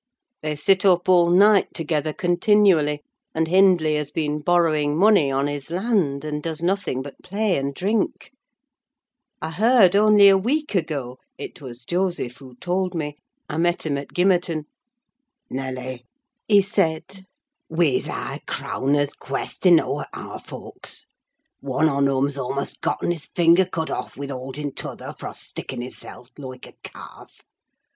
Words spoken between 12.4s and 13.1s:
told